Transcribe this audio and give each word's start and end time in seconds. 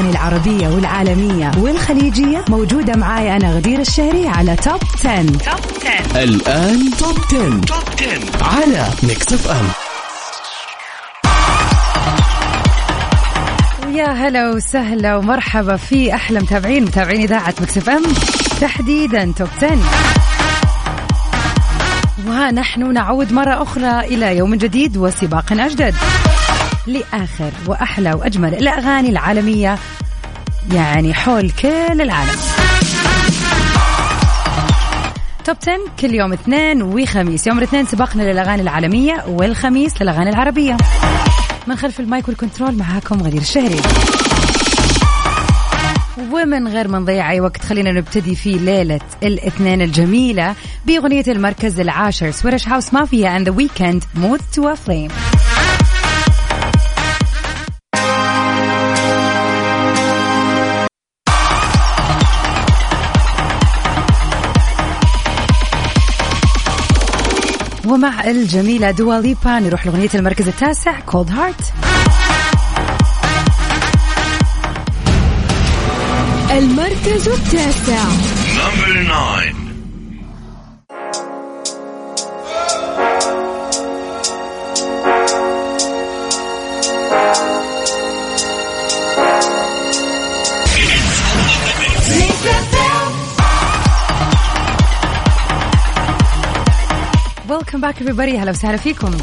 الأغاني 0.00 0.10
العربية 0.10 0.68
والعالمية 0.68 1.50
والخليجية 1.58 2.44
موجودة 2.48 2.96
معاي 2.96 3.36
أنا 3.36 3.54
غدير 3.54 3.80
الشهري 3.80 4.28
على 4.28 4.56
Top 4.56 4.80
10. 5.04 5.22
Top 5.22 5.38
10 6.12 6.22
الآن 6.22 6.90
Top 6.98 7.18
10. 7.32 7.60
Top 7.60 7.84
10 7.98 8.44
على 8.44 8.86
Mix 9.02 9.32
FM 9.32 9.68
يا 13.94 14.12
هلا 14.12 14.50
وسهلا 14.50 15.16
ومرحبا 15.16 15.76
في 15.76 16.14
أحلى 16.14 16.40
متابعين 16.40 16.84
متابعين 16.84 17.22
إذاعة 17.22 17.54
Mix 17.60 17.76
FM 17.76 18.02
تحديدا 18.60 19.32
Top 19.38 19.48
10 19.56 19.78
وها 22.26 22.50
نحن 22.50 22.92
نعود 22.92 23.32
مرة 23.32 23.62
أخرى 23.62 24.00
إلى 24.00 24.36
يوم 24.36 24.54
جديد 24.54 24.96
وسباق 24.96 25.52
أجدد. 25.52 25.94
لآخر 26.86 27.50
وأحلى 27.66 28.12
وأجمل 28.12 28.54
الأغاني 28.54 29.08
العالمية 29.08 29.78
يعني 30.72 31.14
حول 31.14 31.50
كل 31.50 32.00
العالم. 32.00 32.40
Top 35.44 35.56
10 35.62 35.78
كل 36.00 36.14
يوم 36.14 36.32
اثنين 36.32 36.82
وخميس. 36.82 37.46
يوم 37.46 37.58
الاثنين 37.58 37.86
سباقنا 37.86 38.22
للأغاني 38.22 38.62
العالمية 38.62 39.24
والخميس 39.28 40.02
للأغاني 40.02 40.30
العربية. 40.30 40.76
من 41.66 41.76
خلف 41.76 42.00
ال 42.00 42.07
mic 42.07 42.28
وال 42.28 42.38
control 42.38 42.74
معاكم 42.74 43.22
غدير 43.22 43.40
الشهري. 43.40 43.80
ومن 46.32 46.68
غير 46.68 46.88
ما 46.88 46.98
نضيع 46.98 47.30
أي 47.30 47.40
وقت 47.40 47.64
خلينا 47.64 47.92
نبتدي 47.92 48.34
في 48.34 48.52
ليلة 48.52 49.00
الاثنين 49.22 49.82
الجميلة 49.82 50.54
بأغنية 50.86 51.24
المركز 51.28 51.80
العاشر 51.80 52.30
Swedish 52.30 52.68
House 52.68 52.94
Mafia 52.94 53.38
and 53.38 53.42
The 53.42 53.52
Weeknd 53.52 54.04
Moth 54.14 54.40
to 54.40 54.62
a 54.62 55.39
ومع 67.90 68.24
الجميلة 68.24 68.90
دواليبا 68.90 69.58
نروح 69.58 69.86
لأغنية 69.86 70.08
المركز 70.14 70.48
التاسع 70.48 71.00
كولد 71.00 71.30
هارت 71.30 71.72
المركز 76.50 77.28
التاسع. 77.28 78.04
Number 97.90 98.02
9 98.02 98.08
welcome 98.08 98.16
back 98.16 98.34
everybody 98.34 98.40
هلا 98.40 98.50
وسهلا 98.50 98.76
فيكم. 98.76 99.16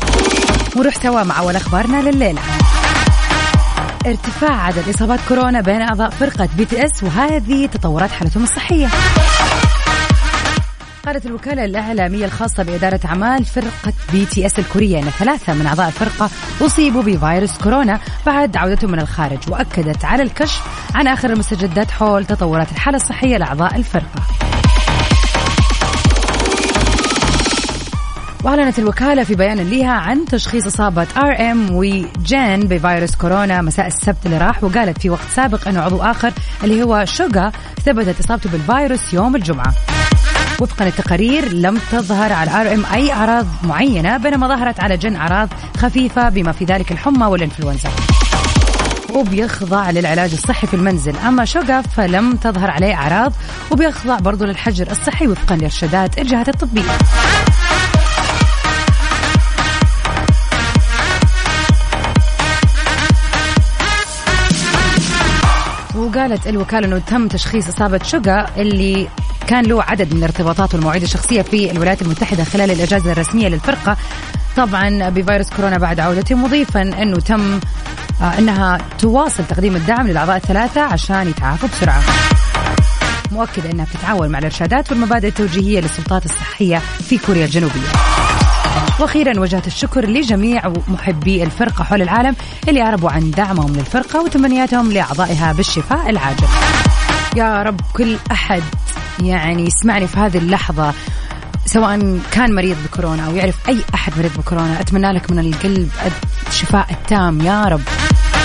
ونروح 0.76 0.96
سوا 1.04 1.24
مع 1.24 1.40
أول 1.40 1.56
أخبارنا 1.56 2.02
لليلة. 2.02 2.42
ارتفاع 4.06 4.62
عدد 4.62 4.90
إصابات 4.90 5.20
كورونا 5.28 5.62
بين 5.62 5.82
أعضاء 5.82 6.10
فرقة 6.10 6.50
BTS 6.58 7.04
وهذه 7.04 7.66
تطورات 7.66 8.12
حالتهم 8.12 8.44
الصحية. 8.44 8.88
قالت 11.06 11.26
الوكالة 11.26 11.66
الإعلامية 11.66 12.26
الخاصة 12.26 12.64
بإدارة 12.64 13.00
أعمال 13.06 13.46
فرقة 13.46 13.94
BTS 14.12 14.60
الكورية 14.60 15.00
أن 15.00 15.10
ثلاثة 15.10 15.54
من 15.54 15.66
أعضاء 15.66 15.88
الفرقة 15.88 16.30
أصيبوا 16.62 17.04
بفيروس 17.04 17.58
كورونا 17.58 18.00
بعد 18.26 18.58
عودتهم 18.58 18.92
من 18.92 19.00
الخارج 19.00 19.40
وأكدت 19.50 20.06
على 20.06 20.24
الكشف 20.24 20.62
عن 20.96 21.08
آخر 21.08 21.30
المستجدات 21.30 21.92
حول 21.92 22.26
تطورات 22.26 22.72
الحالة 22.72 22.98
الصحية 22.98 23.38
لأعضاء 23.38 23.76
الفرقة. 23.76 24.47
وأعلنت 28.48 28.80
الوكالة 28.80 29.24
في 29.24 29.36
بيان 29.36 29.70
لها 29.70 29.92
عن 29.92 30.26
تشخيص 30.26 30.66
إصابة 30.66 31.08
آر 31.18 31.52
إم 31.52 31.72
وجين 31.72 32.60
بفيروس 32.60 33.16
كورونا 33.16 33.62
مساء 33.62 33.88
السبت 33.88 34.26
اللي 34.26 34.38
راح 34.38 34.64
وقالت 34.64 35.02
في 35.02 35.10
وقت 35.10 35.28
سابق 35.36 35.68
أنه 35.68 35.82
عضو 35.82 36.02
آخر 36.02 36.34
اللي 36.64 36.84
هو 36.84 37.06
شوغا 37.06 37.52
ثبتت 37.86 38.20
إصابته 38.20 38.50
بالفيروس 38.50 39.14
يوم 39.14 39.36
الجمعة. 39.36 39.74
وفقا 40.62 40.86
للتقارير 40.86 41.54
لم 41.54 41.80
تظهر 41.92 42.34
على 42.34 42.52
آر 42.52 42.74
إم 42.74 42.86
أي 42.86 43.14
أعراض 43.14 43.46
معينة 43.64 44.18
بينما 44.18 44.48
ظهرت 44.48 44.80
على 44.80 44.98
جن 44.98 45.16
أعراض 45.16 45.50
خفيفة 45.78 46.30
بما 46.30 46.52
في 46.52 46.66
ذلك 46.66 46.92
الحمى 46.92 47.26
والإنفلونزا. 47.26 47.90
وبيخضع 49.14 49.92
للعلاج 49.92 50.32
الصحي 50.32 50.68
في 50.68 50.74
المنزل. 50.74 51.18
أما 51.18 51.46
شوغا 51.46 51.82
فلم 51.82 52.36
تظهر 52.36 52.72
عليه 52.72 52.96
أعراض 52.96 53.34
وبيخضع 53.72 54.20
برضو 54.20 54.46
للحجر 54.46 54.92
الصحي 54.92 55.28
وفقا 55.28 55.56
لإرشادات 55.56 56.20
الجهات 56.20 56.50
الطبية. 56.50 56.98
وقالت 66.18 66.48
الوكالة 66.48 66.88
أنه 66.88 67.00
تم 67.00 67.28
تشخيص 67.28 67.68
إصابة 67.68 68.00
شوغا 68.04 68.46
اللي 68.58 69.08
كان 69.48 69.66
له 69.66 69.84
عدد 69.84 70.14
من 70.14 70.18
الارتباطات 70.20 70.74
والمواعيد 70.74 71.04
الشخصية 71.04 71.42
في 71.42 71.72
الولايات 71.72 72.02
المتحدة 72.02 72.44
خلال 72.44 72.72
الإجازة 72.72 73.12
الرسمية 73.12 73.48
للفرقة. 73.48 73.98
طبعا 74.58 75.10
بفيروس 75.10 75.50
كورونا 75.50 75.78
بعد 75.78 76.00
عودته 76.00 76.36
مضيفا 76.36 76.82
أنه 76.82 77.20
تم 77.20 77.60
آه، 78.22 78.38
أنها 78.40 78.78
تواصل 79.00 79.44
تقديم 79.48 79.76
الدعم 79.76 80.08
للأعضاء 80.08 80.38
الثلاثة 80.38 80.82
عشان 80.82 81.28
يتعافوا 81.28 81.70
بسرعة. 81.70 82.02
مؤكدة 83.32 83.72
أنها 83.72 83.86
بتتعاون 83.86 84.30
مع 84.30 84.40
الإرشادات 84.40 84.92
والمبادئ 84.92 85.28
التوجيهية 85.28 85.80
للسلطات 85.80 86.26
الصحية 86.26 86.82
في 87.10 87.18
كوريا 87.18 87.46
الجنوبية. 87.46 88.17
وأخيرا 89.00 89.40
وجهت 89.40 89.68
الشكر 89.68 90.06
لجميع 90.06 90.74
محبي 90.88 91.44
الفرقة 91.44 91.84
حول 91.84 92.02
العالم 92.02 92.36
اللي 92.68 92.82
أعربوا 92.82 93.10
عن 93.10 93.32
دعمهم 93.32 93.76
للفرقة 93.76 94.24
وتمنياتهم 94.24 94.92
لأعضائها 94.92 95.54
بالشفاء 95.54 96.10
العاجل. 96.10 96.48
يا 97.36 97.62
رب 97.64 97.82
كل 97.94 98.18
أحد 98.32 98.64
يعني 99.24 99.66
يسمعني 99.66 100.08
في 100.08 100.20
هذه 100.20 100.38
اللحظة 100.38 100.94
سواء 101.66 102.20
كان 102.32 102.56
مريض 102.56 102.78
بكورونا 102.86 103.26
أو 103.26 103.36
يعرف 103.36 103.70
أي 103.70 103.78
أحد 103.94 104.14
مريض 104.18 104.38
بكورونا 104.38 104.80
أتمنى 104.82 105.12
لك 105.12 105.32
من 105.32 105.40
القلب 105.40 105.90
الشفاء 106.48 106.88
التام 106.92 107.42
يا 107.42 107.64
رب. 107.64 107.82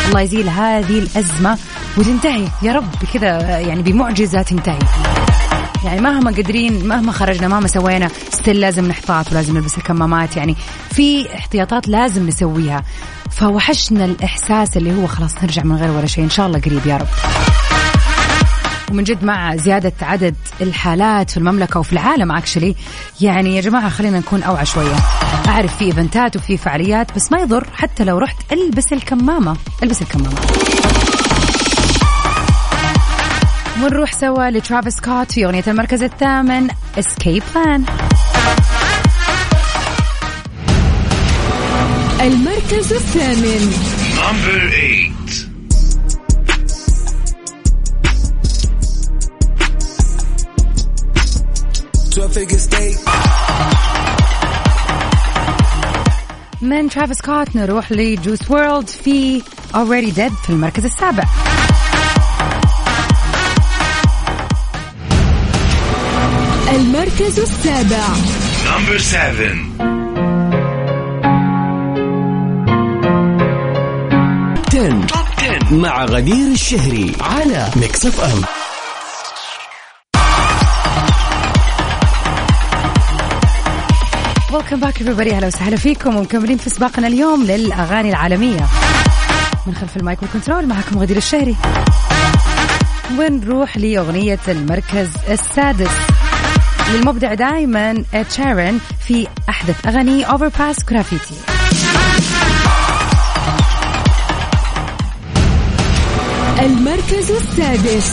الله 0.08 0.20
يزيل 0.20 0.48
هذه 0.48 0.98
الأزمة 0.98 1.58
وتنتهي. 1.96 2.48
يا 2.62 2.72
رب 2.72 2.88
كذا 3.14 3.58
يعني 3.58 3.82
بمعجزة 3.82 4.42
تنتهي. 4.42 4.78
يعني 5.84 6.00
مهما 6.00 6.30
قادرين 6.30 6.88
مهما 6.88 7.12
خرجنا 7.12 7.48
مهما 7.48 7.68
سوينا 7.68 8.08
still 8.30 8.60
لازم 8.60 8.88
نحتاط 8.88 9.32
ولازم 9.32 9.54
نلبس 9.54 9.78
الكمامات. 9.78 10.36
يعني 10.36 10.56
في 10.90 11.34
احتياطات 11.34 11.88
لازم 11.88 12.26
نسويها. 12.26 12.82
فوحشنا 13.30 14.04
الإحساس 14.04 14.76
اللي 14.76 14.94
هو 14.94 15.06
خلاص 15.06 15.42
نرجع 15.42 15.62
من 15.62 15.76
غير 15.76 15.90
ولا 15.90 16.06
شيء. 16.06 16.24
إن 16.24 16.30
شاء 16.30 16.46
الله 16.46 16.60
قريب 16.60 16.86
يا 16.86 16.96
رب. 16.96 17.06
ومن 18.90 19.04
جد 19.04 19.24
مع 19.24 19.56
زيادة 19.56 19.92
عدد 20.02 20.34
الحالات 20.60 21.30
في 21.30 21.36
المملكة 21.36 21.80
وفي 21.80 21.92
العالم 21.92 22.32
actually 22.32 22.76
يعني 23.20 23.56
يا 23.56 23.60
جماعة 23.60 23.88
خلينا 23.88 24.18
نكون 24.18 24.42
أوعى 24.42 24.66
شوية. 24.66 24.94
أعرف 25.48 25.76
في 25.76 25.84
إيفنتات 25.84 26.36
وفي 26.36 26.56
فعاليات 26.56 27.14
بس 27.16 27.32
ما 27.32 27.38
يضر 27.38 27.66
حتى 27.74 28.04
لو 28.04 28.18
رحت 28.18 28.52
ألبس 28.52 28.92
الكمامة. 28.92 29.56
ألبس 29.82 30.02
الكمامة. 30.02 30.36
ونروح 33.82 34.12
سوا 34.12 34.50
لترافيس 34.50 34.94
سكوت 34.94 35.32
في 35.32 35.44
أغنية 35.44 35.64
المركز 35.66 36.02
الثامن 36.02 36.68
Escape 36.98 37.42
Plan 37.54 37.84
المركز 42.20 42.92
الثامن. 42.92 43.72
Number 44.16 44.72
8 44.72 45.12
من 56.62 56.88
ترافيس 56.88 57.16
سكوت 57.16 57.56
نروح 57.56 57.92
ل 57.92 58.02
Juice 58.02 58.50
WRLD 58.50 58.88
في 58.88 59.42
Already 59.72 60.16
Dead 60.16 60.32
في 60.46 60.50
المركز 60.50 60.84
السابع. 60.84 61.24
المركز 66.74 67.38
السابع. 67.40 68.06
Number 68.64 68.98
7 68.98 69.32
10 74.72 75.74
مع 75.74 76.04
غدير 76.04 76.52
الشهري 76.52 77.12
على 77.20 77.68
Mix 77.76 78.06
FM 78.06 78.42
Welcome 84.52 84.80
back 84.80 84.98
everybody. 84.98 85.32
أهلا 85.32 85.46
وسهلا 85.46 85.76
فيكم. 85.76 86.16
ومكملين 86.16 86.58
في 86.58 86.70
سباقنا 86.70 87.06
اليوم 87.06 87.44
للأغاني 87.44 88.10
العالمية. 88.10 88.66
من 89.66 89.74
خلف 89.74 89.96
المايك 89.96 90.22
وال 90.22 90.32
control 90.32 90.66
معكم 90.66 90.98
غدير 90.98 91.16
الشهري. 91.16 91.56
ونروح 93.18 93.76
لأغنية 93.76 94.40
المركز 94.48 95.08
السادس؟ 95.30 96.11
للمبدع 96.92 97.34
دائما 97.34 98.04
Ed 98.30 98.41
Sheeran 98.41 98.78
في 99.06 99.26
أحدث 99.48 99.86
أغاني 99.86 100.24
Overpass 100.24 100.76
Graffiti 100.90 101.34
المركز 106.58 107.30
السادس. 107.30 108.12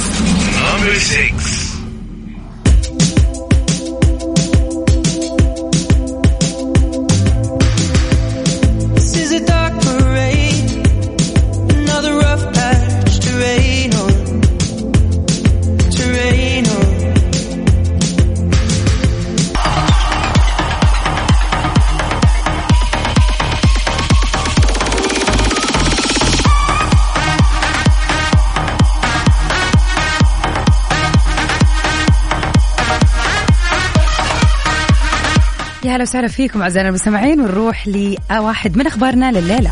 هلا 35.89 36.01
وسهلا 36.01 36.27
فيكم 36.27 36.61
اعزائنا 36.61 36.89
المستمعين 36.89 37.41
ونروح 37.41 37.87
لواحد 37.87 38.77
من 38.77 38.87
أخبارنا 38.87 39.31
لليلة. 39.31 39.71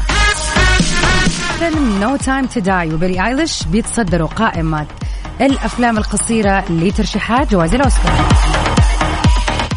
فيلم 1.59 1.99
No 2.01 2.15
Time 2.15 2.45
To 2.45 2.59
Die 2.59 2.93
وبيلي 2.93 3.27
آيليش 3.27 3.63
بيتصدروا 3.63 4.27
قائمة 4.27 4.85
الأفلام 5.41 5.97
القصيرة 5.97 6.65
لترشيحات 6.69 7.51
جوائز 7.51 7.75
الأوسكار. 7.75 8.29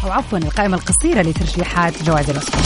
أو 0.03 0.11
عفوا 0.11 0.37
القائمة 0.37 0.77
القصيرة 0.77 1.21
لترشيحات 1.21 2.03
جوائز 2.03 2.29
الأوسكار. 2.29 2.61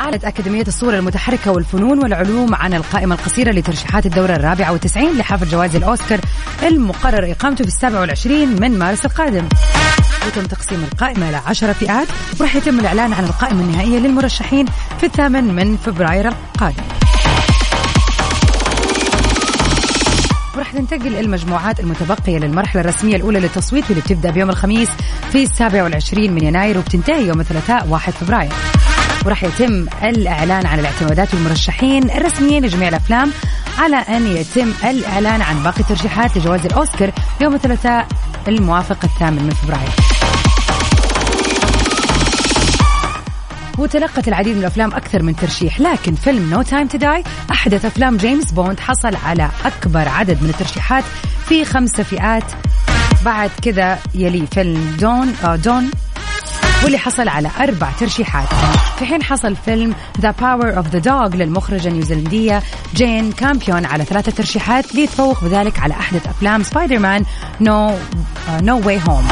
أعلنت 0.00 0.24
أكاديمية 0.24 0.64
الصورة 0.68 0.96
المتحركة 0.98 1.50
والفنون 1.50 1.98
والعلوم 1.98 2.54
عن 2.54 2.74
القائمة 2.74 3.14
القصيرة 3.14 3.50
لترشيحات 3.50 4.06
الدورة 4.06 4.32
الرابعة 4.32 4.72
والتسعين 4.72 5.18
لحفل 5.18 5.48
جوائز 5.48 5.76
الأوسكار 5.76 6.20
المقرر 6.62 7.30
إقامته 7.32 7.64
في 7.64 7.68
السابع 7.68 8.00
والعشرين 8.00 8.60
من 8.60 8.78
مارس 8.78 9.06
القادم 9.06 9.48
يتم 10.28 10.44
تقسيم 10.44 10.84
القائمة 10.92 11.28
إلى 11.28 11.36
عشرة 11.46 11.72
فئات 11.72 12.08
وراح 12.40 12.56
يتم 12.56 12.80
الإعلان 12.80 13.12
عن 13.12 13.24
القائمة 13.24 13.60
النهائية 13.60 13.98
للمرشحين 13.98 14.66
في 15.00 15.06
الثامن 15.06 15.54
من 15.54 15.76
فبراير 15.76 16.28
القادم. 16.28 16.82
وراح 20.54 20.72
تنتقل 20.72 21.16
المجموعات 21.16 21.80
المتبقية 21.80 22.38
للمرحلة 22.38 22.80
الرسمية 22.80 23.16
الأولى 23.16 23.40
للتصويت 23.40 23.84
واللي 23.88 24.02
بتبدأ 24.02 24.30
بيوم 24.30 24.50
الخميس 24.50 24.88
في 25.32 25.42
السابع 25.42 25.82
والعشرين 25.82 26.32
من 26.32 26.44
يناير 26.44 26.78
وبتنتهي 26.78 27.26
يوم 27.26 27.40
الثلاثاء 27.40 27.86
1 27.88 28.12
فبراير. 28.12 28.52
وراح 29.26 29.44
يتم 29.44 29.86
الإعلان 30.02 30.66
عن 30.66 30.78
الاعتمادات 30.78 31.34
والمرشحين 31.34 32.10
الرسميين 32.10 32.64
لجميع 32.64 32.88
الأفلام 32.88 33.30
على 33.78 33.96
أن 33.96 34.26
يتم 34.26 34.72
الإعلان 34.84 35.42
عن 35.42 35.62
باقي 35.62 35.80
الترشيحات 35.80 36.38
لجوائز 36.38 36.66
الأوسكار 36.66 37.12
يوم 37.40 37.54
الثلاثاء 37.54 38.06
الموافق 38.48 39.04
الثامن 39.04 39.42
من 39.42 39.50
فبراير. 39.50 40.09
وتلقت 43.78 44.28
العديد 44.28 44.54
من 44.54 44.60
الأفلام 44.60 44.92
أكثر 44.92 45.22
من 45.22 45.36
ترشيح 45.36 45.80
لكن 45.80 46.14
فيلم 46.14 46.50
No 46.50 46.62
Time 46.62 46.86
To 46.86 46.98
Die 46.98 47.24
أحدث 47.50 47.84
أفلام 47.84 48.16
جيمس 48.16 48.52
بوند 48.52 48.80
حصل 48.80 49.16
على 49.24 49.48
أكبر 49.64 50.08
عدد 50.08 50.42
من 50.42 50.48
الترشيحات 50.48 51.04
في 51.48 51.64
خمسة 51.64 52.02
فئات. 52.02 52.44
بعد 53.24 53.50
كذا 53.62 53.98
يلي 54.14 54.46
فيلم 54.46 54.96
Dune 55.00 55.34
آه 55.44 55.56
Dune 55.56 55.90
واللي 56.84 56.98
حصل 56.98 57.28
على 57.28 57.50
أربع 57.60 57.90
ترشيحات. 58.00 58.48
في 58.98 59.06
حين 59.06 59.22
حصل 59.22 59.56
فيلم 59.56 59.94
The 60.20 60.34
Power 60.40 60.76
of 60.76 60.88
the 60.88 60.98
Dog 60.98 61.36
للمخرجة 61.36 61.88
النيوزيلندية 61.88 62.62
جين 62.94 63.32
كامبيون 63.32 63.84
على 63.84 64.04
ثلاثة 64.04 64.32
ترشيحات 64.32 64.94
ليتفوق 64.94 65.44
بذلك 65.44 65.78
على 65.78 65.94
أحدث 65.94 66.26
أفلام 66.26 66.62
Spider-Man 66.62 67.24
No 67.60 67.94
No 68.60 68.80
Way 68.86 69.00
Home 69.08 69.28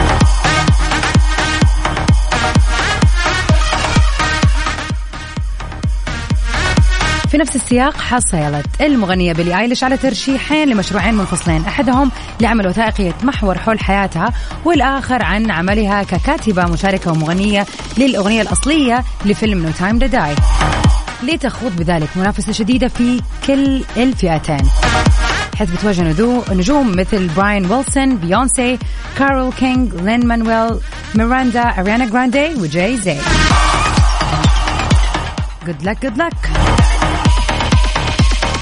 في 7.31 7.37
نفس 7.39 7.57
السياق 7.57 7.97
حصلت 7.97 8.67
المغنية 8.81 9.33
بيلي 9.33 9.61
آيليش 9.61 9.85
على 9.85 9.97
ترشيحين 9.97 10.69
لمشروعين 10.69 11.15
منفصلين. 11.15 11.65
أحدهم 11.65 12.11
لعمل 12.41 12.69
وثائقي 12.69 13.05
يتمحور 13.05 13.59
حول 13.59 13.81
حياتها 13.81 14.33
والآخر 14.65 15.23
عن 15.23 15.51
عملها 15.51 16.03
ككاتبة 16.03 16.65
مشاركة 16.65 17.13
ومغنية 17.13 17.67
للأغنية 17.99 18.43
الأصلية 18.43 19.05
لفيلم 19.25 19.63
No 19.63 19.71
Time 19.71 19.99
To 19.99 20.13
Die 20.13 20.35
لتخوض 21.23 21.77
بذلك 21.77 22.09
منافسة 22.17 22.53
شديدة 22.53 22.89
في 22.89 23.23
كل 23.47 23.85
الفئتين. 23.97 24.71
حيث 25.59 25.71
بتواجه 25.71 26.03
نجوم 26.53 26.97
مثل 26.97 27.29
براين 27.29 27.71
ويلسون 27.71 28.17
بيونسي 28.17 28.79
كارول 29.19 29.53
كينج 29.53 29.95
لين 29.95 30.27
مانويل 30.27 30.79
ميراندا 31.15 31.63
اريانا 31.63 32.07
جراندي 32.07 32.55
وجاي 32.55 32.97
زي. 32.97 33.19
Good 35.67 35.83
luck 35.83 36.03
good 36.03 36.19
luck 36.19 36.68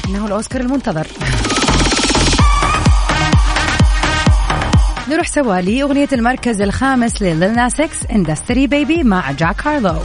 إنه 0.08 0.26
الأوسكار 0.26 0.60
المنتظر. 0.60 1.06
نروح 5.10 5.26
سوا 5.26 5.60
لأغنية 5.60 6.08
المركز 6.12 6.60
الخامس 6.60 7.22
ل 7.22 7.30
Lil 7.30 7.54
Nas 7.54 7.80
X 7.80 7.96
Industry 8.12 8.66
Baby 8.66 9.02
مع 9.02 9.30
جاك 9.30 9.66
هارلو. 9.66 9.96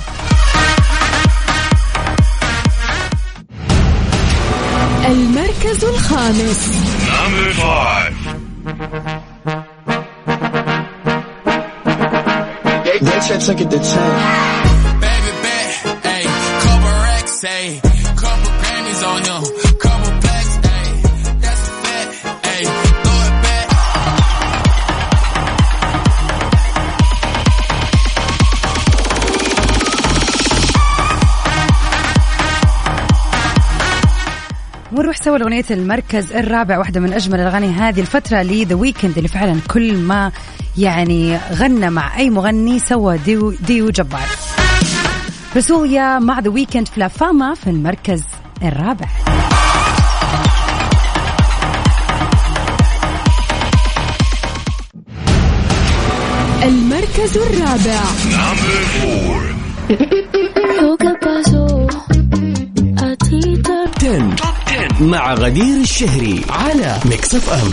المركز 5.05 5.83
الخامس. 5.83 6.71
Number 7.07 7.53
five. 7.61 8.15
They 12.85 13.19
check, 13.27 13.39
check 13.45 13.61
it, 13.61 13.69
the 13.73 13.79
chain. 13.89 14.11
baby 15.03 15.31
back, 15.43 15.71
ayy, 16.13 16.27
couple 16.63 16.95
racks, 17.05 17.43
ayy, 17.55 17.71
couple 18.21 18.51
Grammys 18.61 19.01
on 19.11 19.21
سوا 35.23 35.37
لاغنيه 35.37 35.65
المركز 35.71 36.33
الرابع 36.33 36.77
واحدة 36.77 36.99
من 36.99 37.13
أجمل 37.13 37.39
الأغاني 37.39 37.67
هذه 37.67 37.99
الفترة 37.99 38.41
ل 38.41 38.50
The 38.50 38.75
Weeknd 38.75 39.17
اللي 39.17 39.27
فعلا 39.27 39.59
كل 39.67 39.97
ما 39.97 40.31
يعني 40.77 41.37
غنى 41.53 41.89
مع 41.89 42.17
أي 42.17 42.29
مغني 42.29 42.79
سوى 42.79 43.17
duo 43.17 43.51
duo 43.51 43.89
جبار. 43.89 44.27
روزاليا 45.55 46.19
مع 46.19 46.39
The 46.39 46.49
Weeknd 46.49 46.87
في 46.87 46.99
La 46.99 47.17
Fama 47.17 47.53
في 47.53 47.69
المركز 47.69 48.23
الرابع. 48.63 49.07
المركز 56.63 57.37
الرابع. 57.37 58.01
مع 65.01 65.33
غدير 65.33 65.81
الشهري 65.81 66.41
على 66.49 66.99
Mix 67.05 67.35
FM 67.35 67.71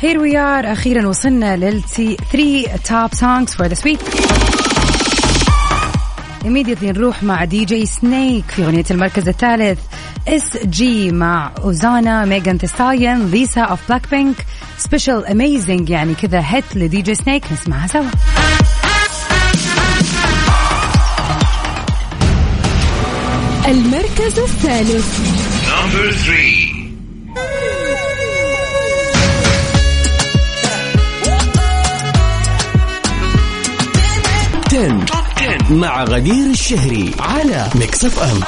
here 0.00 0.18
we 0.18 0.38
are 0.38 0.72
أخيرا 0.72 1.06
وصلنا 1.06 1.56
لل 1.56 1.82
3 1.82 2.76
top 2.88 3.14
songs 3.14 3.54
for 3.54 3.66
this 3.66 3.84
week 3.86 4.00
immediately 6.44 6.84
نروح 6.84 7.22
مع 7.22 7.44
دي 7.44 7.64
جي 7.64 7.86
سنيك 7.86 8.44
في 8.50 8.64
أغنية 8.64 8.84
المركز 8.90 9.28
الثالث. 9.28 9.78
SG 10.28 11.12
مع 11.12 11.50
Ozuna 11.64 12.24
Megan 12.24 12.58
Thee 12.58 13.26
Stallion 13.26 13.60
Lisa 13.60 13.80
of 13.88 14.10
Blackpink 14.10 14.36
special 14.78 15.26
amazing 15.26 15.90
يعني 15.90 16.14
كذا 16.14 16.42
hit 16.44 16.64
لدي 16.74 17.02
جي 17.02 17.14
سنيك 17.14 17.44
نسمعها 17.52 17.86
سوا. 17.86 18.04
المركز 23.68 24.13
الثالث. 24.26 25.18
Number 25.68 26.12
three. 26.12 26.74
10 34.74 35.72
مع 35.74 36.04
غدير 36.04 36.50
الشهري 36.50 37.14
على 37.20 37.68
Mix 37.74 38.04
FM 38.04 38.40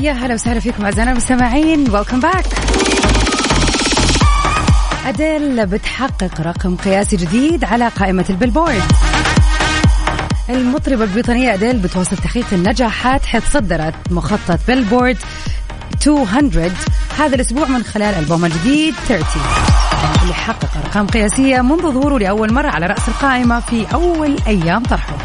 يا 0.00 0.12
هلا 0.12 0.34
وسهلا 0.34 0.60
فيكم 0.60 0.84
أعزائنا 0.84 1.10
المستمعين. 1.10 1.90
Welcome 1.90 2.20
back 2.20 2.46
أديل 5.06 5.66
بتحقق 5.66 6.40
رقم 6.40 6.76
قياسي 6.76 7.16
جديد 7.16 7.64
على 7.64 7.88
قائمة 7.88 8.24
ال 8.30 8.35
Billboard. 8.35 8.82
المطربة 10.50 11.04
البريطانية 11.04 11.54
أديل 11.54 11.78
بتواصل 11.78 12.16
تحقيق 12.16 12.46
النجاحات 12.52 13.26
حيث 13.26 13.52
تصدرت 13.52 13.94
مخطط 14.10 14.58
Billboard 14.66 15.16
200 16.06 16.72
هذا 17.18 17.34
الأسبوع 17.34 17.68
من 17.68 17.82
خلال 17.82 18.14
ألبومها 18.14 18.46
الجديد 18.48 18.94
30 18.94 19.26
اللي 20.22 20.34
حقق 20.34 20.68
أرقام 20.84 21.06
قياسية 21.06 21.60
منذ 21.60 21.82
ظهوره 21.82 22.18
لأول 22.18 22.52
مرة 22.52 22.68
على 22.68 22.86
رأس 22.86 23.08
القائمة 23.08 23.60
في 23.60 23.86
أول 23.94 24.36
أيام 24.46 24.82
طرحه. 24.82 25.16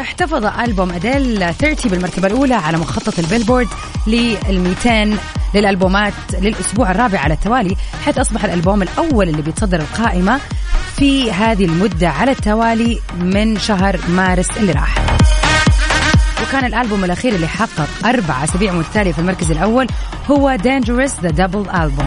احتفظ 0.00 0.44
ألبوم 0.44 0.90
أديل 0.90 1.54
30 1.54 1.90
بالمرتبة 1.90 2.28
الأولى 2.28 2.54
على 2.54 2.78
مخطط 2.78 3.18
ال 3.18 3.23
Billboard 3.23 3.68
لل 4.06 4.60
200 4.84 5.18
للألبومات 5.54 6.12
للأسبوع 6.40 6.90
الرابع 6.90 7.18
على 7.18 7.34
التوالي 7.34 7.76
حيث 8.04 8.18
أصبح 8.18 8.44
الألبوم 8.44 8.82
الأول 8.82 9.28
اللي 9.28 9.42
بيتصدر 9.42 9.80
القائمة 9.80 10.40
في 10.98 11.32
هذه 11.32 11.64
المدة 11.64 12.08
على 12.08 12.30
التوالي 12.30 13.00
من 13.20 13.58
شهر 13.58 14.00
مارس 14.08 14.46
اللي 14.56 14.72
راح. 14.72 14.94
وكان 16.42 16.64
الألبوم 16.64 17.04
الأخير 17.04 17.34
اللي 17.34 17.48
حقق 17.48 17.88
أربع 18.04 18.44
أسابيع 18.44 18.72
متتالية 18.72 19.12
في 19.12 19.18
المركز 19.18 19.50
الأول 19.50 19.86
هو 20.30 20.56
Dangerous 20.62 21.10
The 21.26 21.30
Double 21.32 21.72
Album 21.72 22.06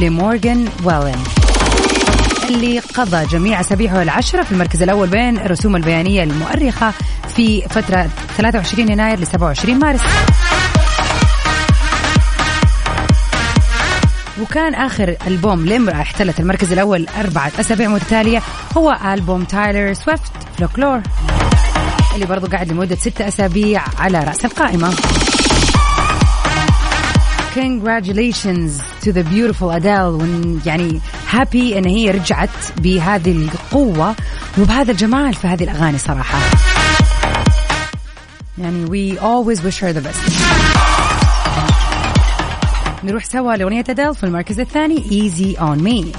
لمورغان 0.00 0.68
ويلن 0.84 1.24
اللي 2.48 2.78
قضى 2.78 3.26
جميع 3.26 3.60
أسابيعه 3.60 4.02
العشرة 4.02 4.42
في 4.42 4.52
المركز 4.52 4.82
الأول 4.82 5.08
بين 5.08 5.38
الرسوم 5.38 5.76
البيانية 5.76 6.22
المؤرخة 6.22 6.92
في 7.36 7.62
فترة 7.70 8.08
23 8.36 8.88
يناير 8.88 9.20
ل 9.20 9.26
27 9.26 9.78
مارس. 9.78 10.00
وكان 14.42 14.74
آخر 14.74 15.16
ألبوم 15.26 15.66
لامرأة 15.66 16.00
احتلت 16.00 16.40
المركز 16.40 16.72
الأول 16.72 17.06
أربعة 17.20 17.52
أسابيع 17.60 17.88
متتالية 17.88 18.42
هو 18.76 18.98
ألبوم 19.12 19.44
تايلور 19.44 19.92
سويفت 19.92 20.32
Folklore 20.58 21.02
اللي 22.14 22.26
برضو 22.26 22.46
قاعد 22.46 22.72
لمدة 22.72 22.96
ستة 22.96 23.28
أسابيع 23.28 23.82
على 23.98 24.18
رأس 24.18 24.44
القائمة. 24.44 24.94
Congratulations 27.54 28.80
to 29.04 29.12
the 29.12 29.24
beautiful 29.24 29.70
Adele 29.70 30.20
وإن 30.20 30.60
يعني 30.66 31.00
happy 31.30 31.78
إن 31.78 31.84
هي 31.84 32.10
رجعت 32.10 32.50
بهذه 32.76 33.32
القوة 33.32 34.14
وبهذا 34.58 34.92
الجمال 34.92 35.34
في 35.34 35.46
هذه 35.46 35.64
الأغاني 35.64 35.98
صراحة. 35.98 36.38
يعني 38.58 38.86
we 38.86 39.18
always 39.18 39.62
wish 39.62 39.80
her 39.80 39.92
the 39.92 40.00
best. 40.00 40.41
نروح 43.04 43.24
سوا 43.24 43.52
لأغنية 43.56 43.84
أديل 43.90 44.14
في 44.14 44.24
المركز 44.24 44.60
الثاني 44.60 44.96
Easy 44.96 45.58
on 45.58 45.78
me. 45.82 46.12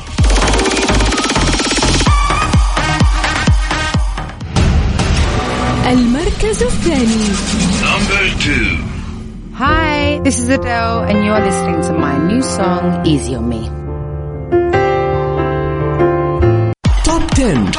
المركز 5.92 6.64
الثاني. 6.64 7.26
Number 7.84 8.24
two. 8.44 8.78
Hi, 9.56 10.20
this 10.24 10.40
is 10.40 10.50
Adele 10.50 11.00
and 11.10 11.18
you're 11.26 11.44
listening 11.50 11.80
to 11.88 11.94
my 12.06 12.16
new 12.30 12.42
song 12.42 12.84
Easy 13.06 13.36
on 13.36 13.46
me. 13.50 13.64
Top 17.04 17.22
10. 17.36 17.72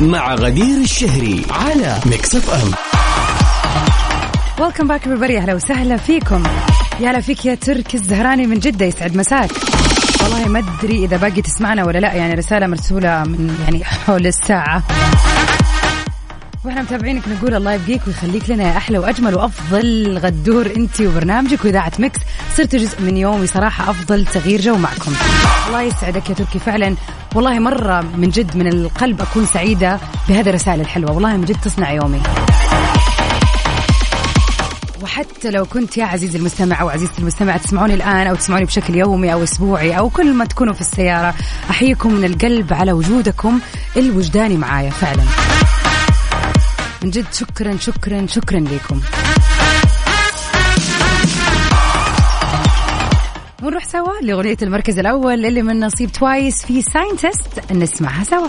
مع 0.00 0.34
غدير 0.34 0.80
الشهري 0.80 1.42
على 1.50 1.96
Mix 2.06 2.34
FM 2.36 2.70
Welcome 4.60 4.86
back 4.88 5.04
everybody. 5.04 5.30
أهلا 5.36 5.54
وسهلا 5.54 5.96
فيكم. 5.96 6.42
يا 7.00 7.10
هلا 7.10 7.20
فيك 7.20 7.46
يا 7.46 7.54
تركي 7.54 7.94
الزهراني 7.94 8.46
من 8.46 8.58
جدة 8.58 8.86
يسعد 8.86 9.16
مساك. 9.16 9.50
والله 10.22 10.48
ما 10.48 10.58
أدري 10.82 11.04
إذا 11.04 11.16
باقي 11.16 11.42
تسمعنا 11.42 11.84
ولا 11.84 11.98
لا 11.98 12.14
يعني 12.14 12.34
رسالة 12.34 12.66
مرسولة 12.66 13.24
من 13.24 13.56
يعني 13.64 13.84
حول 13.84 14.26
الساعة. 14.26 14.82
وإحنا 16.64 16.82
متابعينك 16.82 17.22
نقول 17.28 17.54
الله 17.54 17.72
يبقيك 17.72 18.00
ويخليك 18.06 18.50
لنا 18.50 18.64
يا 18.72 18.76
أحلى 18.76 18.98
وأجمل 18.98 19.34
وأفضل 19.34 20.18
غدور 20.18 20.66
أنت 20.76 21.00
وبرنامجك 21.00 21.64
وإذاعة 21.64 21.92
Mix 21.98 22.20
صرت 22.56 22.76
جزء 22.76 23.02
من 23.02 23.16
يومي 23.16 23.46
صراحة 23.46 23.90
أفضل 23.90 24.26
تغيير 24.26 24.60
جو 24.60 24.76
معكم. 24.76 25.12
الله 25.66 25.82
يسعدك 25.82 26.30
يا 26.30 26.34
تركي 26.34 26.58
فعلا. 26.58 26.94
والله 27.34 27.58
مرة 27.58 28.00
من 28.00 28.30
جد 28.30 28.56
من 28.56 28.66
القلب 28.66 29.20
أكون 29.20 29.46
سعيدة 29.46 29.98
بهذه 30.28 30.48
الرسائل 30.48 30.80
الحلوة. 30.80 31.12
والله 31.12 31.36
من 31.36 31.44
جد 31.44 31.56
تصنع 31.64 31.92
يومي. 31.92 32.20
وحتى 35.02 35.50
لو 35.50 35.64
كنت 35.64 35.96
يا 35.96 36.04
عزيزي 36.04 36.38
المستمع 36.38 36.80
أو 36.80 36.88
عزيزتي 36.88 37.18
المستمع 37.18 37.56
تسمعوني 37.56 37.94
الآن 37.94 38.26
أو 38.26 38.34
تسمعوني 38.34 38.64
بشكل 38.64 38.94
يومي 38.94 39.32
أو 39.32 39.42
أسبوعي 39.42 39.98
أو 39.98 40.08
كل 40.10 40.34
ما 40.34 40.44
تكونوا 40.44 40.74
في 40.74 40.80
السيارة 40.80 41.34
أحييكم 41.70 42.12
من 42.12 42.24
القلب 42.24 42.72
على 42.72 42.92
وجودكم 42.92 43.60
الوجداني 43.96 44.56
معايا 44.56 44.90
فعلا. 44.90 45.22
من 47.02 47.10
جد 47.10 47.26
شكرا 47.32 47.76
شكرا 47.76 48.26
شكرا 48.26 48.60
لكم 48.60 49.00
ونروح 53.62 53.84
سوا 53.84 54.20
لأغنية 54.22 54.56
المركز 54.62 54.98
الأول 54.98 55.46
اللي 55.46 55.62
من 55.62 55.80
نصيب 55.80 56.12
TWICE 56.12 56.64
في 56.66 56.82
Scientist 56.82 57.72
نسمعها 57.72 58.24
سوا. 58.24 58.48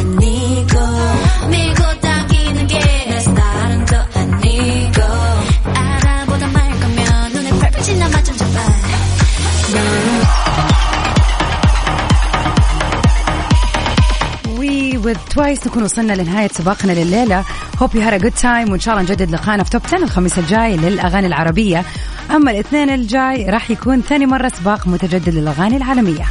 TWICE 15.33 15.67
نكون 15.67 15.83
وصلنا 15.83 16.13
لنهاية 16.13 16.47
سباقنا 16.47 16.91
لليلة. 16.91 17.43
Hope 17.79 17.93
you 17.93 18.01
had 18.01 18.13
a 18.13 18.23
good 18.23 18.41
time 18.41 18.69
وإن 18.71 18.79
شاء 18.79 18.93
الله 18.93 19.03
نجدد 19.03 19.31
لقانا 19.31 19.63
في 19.63 19.69
Top 19.69 19.81
10 19.85 19.97
الخميس 19.97 20.39
الجاي 20.39 20.77
للأغاني 20.77 21.27
العربية. 21.27 21.85
أما 22.31 22.51
الاثنين 22.51 22.89
الجاي 22.89 23.49
راح 23.49 23.71
يكون 23.71 24.01
ثاني 24.01 24.25
مرة 24.25 24.51
سباق 24.59 24.87
متجدد 24.87 25.29
للأغاني 25.29 25.77
العالمية. 25.77 26.25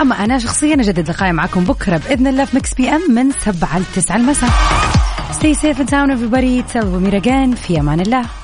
أما 0.00 0.24
أنا 0.24 0.38
شخصيا 0.38 0.74
أجدد 0.74 1.10
لقائي 1.10 1.32
معكم 1.32 1.64
بكرة 1.64 1.96
بإذن 1.96 2.26
الله 2.26 2.44
في 2.44 2.56
Mix 2.56 2.74
FM 2.74 3.14
من 3.14 3.30
7 3.44 3.78
ل 3.78 3.82
9 3.94 4.16
المساء. 4.16 4.50
Stay 5.32 5.54
safe 5.54 5.78
and 5.80 5.86
sound 5.86 6.10
everybody. 6.10 6.62
Till 6.72 6.86
we 7.04 7.10
meet 7.10 7.22
again. 7.22 7.56
في 7.56 7.80
أمان 7.80 8.00
الله. 8.00 8.41